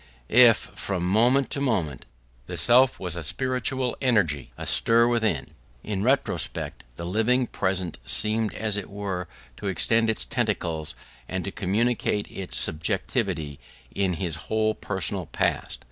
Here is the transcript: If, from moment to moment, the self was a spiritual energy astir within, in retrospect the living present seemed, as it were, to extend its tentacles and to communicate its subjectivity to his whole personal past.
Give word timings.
If, 0.33 0.71
from 0.73 1.07
moment 1.07 1.51
to 1.51 1.61
moment, 1.61 2.07
the 2.47 2.57
self 2.57 2.99
was 2.99 3.15
a 3.15 3.23
spiritual 3.23 3.95
energy 4.01 4.51
astir 4.57 5.07
within, 5.07 5.51
in 5.83 6.01
retrospect 6.01 6.83
the 6.95 7.05
living 7.05 7.45
present 7.45 7.99
seemed, 8.03 8.55
as 8.55 8.77
it 8.77 8.89
were, 8.89 9.27
to 9.57 9.67
extend 9.67 10.09
its 10.09 10.25
tentacles 10.25 10.95
and 11.29 11.45
to 11.45 11.51
communicate 11.51 12.25
its 12.31 12.57
subjectivity 12.57 13.59
to 13.93 14.07
his 14.15 14.37
whole 14.49 14.73
personal 14.73 15.27
past. 15.27 15.77